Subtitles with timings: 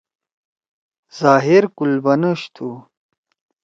[1.19, 2.69] ظاہر کُل بنوش تُھو۔